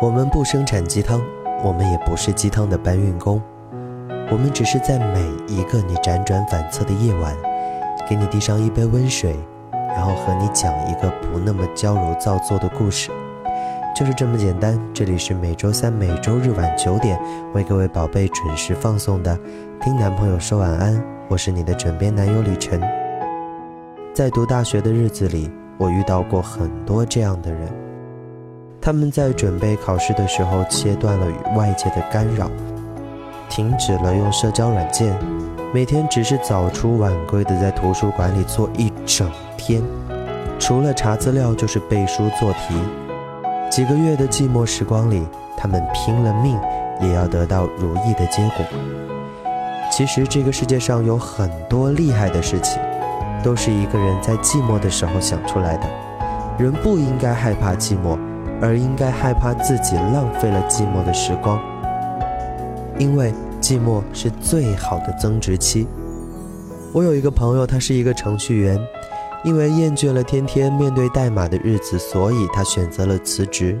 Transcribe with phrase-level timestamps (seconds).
[0.00, 1.20] 我们不生产鸡汤，
[1.62, 3.38] 我们也不是鸡汤的搬运工，
[4.30, 7.36] 我们只是在每一个你辗转反侧的夜晚，
[8.08, 9.38] 给你递上一杯温水，
[9.90, 13.10] 然后和你讲一个不那么娇柔造作的故事，
[13.94, 14.80] 就是这么简单。
[14.94, 17.20] 这里是每周三、每周日晚九点
[17.52, 19.36] 为各位宝贝准时放送的
[19.84, 20.96] 《听男朋友说晚安》，
[21.28, 22.80] 我是你的枕边男友李晨。
[24.14, 27.68] 在读大学的日子里，我遇到过很多这样的人。
[28.80, 32.50] 他们在准备考试的时候，切断了与外界的干扰，
[33.48, 35.14] 停止了用社交软件，
[35.74, 39.82] 每天只是早出晚归的在图书馆里坐一整天，
[40.58, 42.74] 除了查资料就是背书做题。
[43.70, 46.58] 几个月的寂寞时光里，他们拼了命
[47.00, 48.64] 也要得到如意的结果。
[49.92, 52.80] 其实这个世界上有很多厉害的事情。
[53.42, 55.88] 都是一个人在寂寞的时候想出来的。
[56.58, 58.18] 人不应该害怕寂寞，
[58.60, 61.60] 而应该害怕自己浪费了寂寞的时光。
[62.98, 65.86] 因为寂寞是最好的增值期。
[66.92, 68.78] 我有一个朋友，他是一个程序员，
[69.44, 73.78] 因为厌倦了天天面对代码的日子，所以他选择了辞职。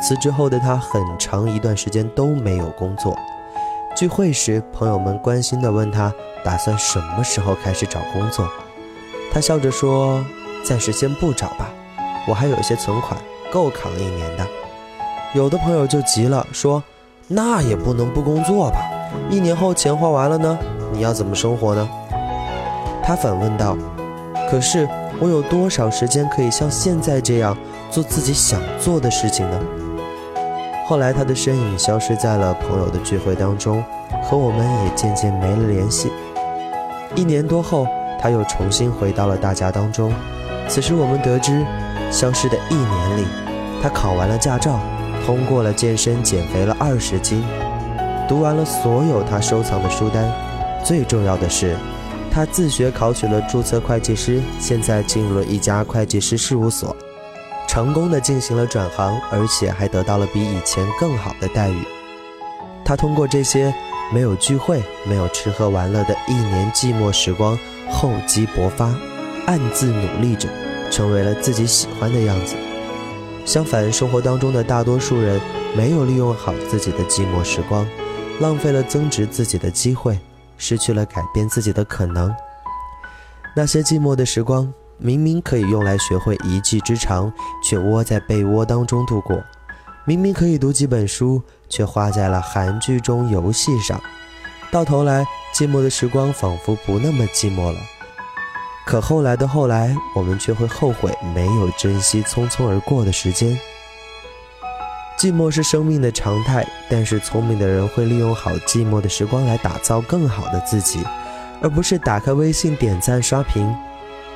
[0.00, 3.14] 辞职后的他，很长一段时间都没有工作。
[3.96, 6.10] 聚会时，朋友们关心地问他，
[6.42, 8.48] 打算什么时候开始找工作？
[9.32, 10.24] 他笑着说
[10.64, 11.68] ：“暂时先不找吧，
[12.26, 13.20] 我还有一些存款，
[13.50, 14.46] 够扛一年的。”
[15.34, 16.82] 有的朋友就急了，说
[17.28, 18.90] ：“那也不能不工作吧？
[19.28, 20.58] 一年后钱花完了呢，
[20.92, 21.88] 你要怎么生活呢？”
[23.02, 23.76] 他反问道
[24.50, 24.88] ：“可是
[25.20, 27.56] 我有多少时间可以像现在这样
[27.90, 29.60] 做自己想做的事情呢？”
[30.86, 33.84] 后来，他的身影消失在了朋友的聚会当中，
[34.24, 36.10] 和我们也渐渐没了联系。
[37.14, 37.86] 一年多后。
[38.22, 40.12] 他又重新回到了大家当中。
[40.68, 41.64] 此时我们得知，
[42.10, 43.26] 消失的一年里，
[43.82, 44.80] 他考完了驾照，
[45.24, 47.42] 通过了健身，减肥了二十斤，
[48.28, 50.24] 读完了所有他收藏的书单。
[50.84, 51.76] 最重要的是，
[52.32, 56.96] 他自学考取了注册会计师，现在进入了一家会计师事务所，
[57.68, 61.78] 成功的进行了转行，而且还得到了比以前更好的待遇。
[62.84, 63.72] 他通过这些
[64.12, 67.56] 没有聚会、没有吃喝玩乐的一年寂寞时光。
[67.92, 68.88] 厚积薄发，
[69.46, 70.48] 暗自努力着，
[70.90, 72.56] 成为了自己喜欢的样子。
[73.46, 75.40] 相反，生活当中的大多数人
[75.76, 77.86] 没有利用好自己的寂寞时光，
[78.40, 80.18] 浪费了增值自己的机会，
[80.58, 82.34] 失去了改变自己的可能。
[83.56, 87.32] 那些寂寞的时光，明明可以用来学会一技之长，
[87.64, 89.36] 却窝在被窝当中度过；
[90.04, 94.00] 明明可以读几本书，却花在了韩剧中游戏上。
[94.70, 95.24] 到头来。
[95.52, 97.80] 寂寞的时光仿佛不那么寂寞了，
[98.90, 103.56] 可后来的后来，我们却会后悔没有珍惜匆匆而过的时间。
[105.16, 110.98] 寂寞是生命的常态，但是聪明的人会利用好寂寞的时光来打造更好的自己，
[111.62, 113.72] 而不是打开微信点赞刷屏。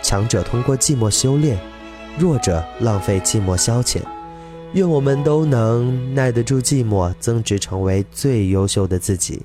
[0.00, 1.58] 强者通过寂寞修炼，
[2.18, 4.00] 弱者浪费寂寞消遣。
[4.72, 9.42] 愿我们都能耐得住寂寞，增值成为最优秀的自己。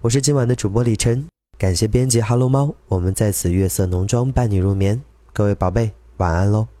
[0.00, 1.26] 我是今晚的主播李晨，
[1.56, 5.00] 感谢编辑哈喽猫，我们在此月色浓妆伴你入眠，
[5.32, 6.73] 各位宝贝晚安喽。